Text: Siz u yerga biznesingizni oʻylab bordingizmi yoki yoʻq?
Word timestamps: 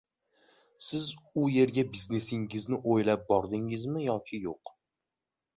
Siz 0.85 1.09
u 1.41 1.43
yerga 1.57 1.83
biznesingizni 1.97 2.81
oʻylab 2.95 3.29
bordingizmi 3.29 4.07
yoki 4.11 4.41
yoʻq? 4.49 4.77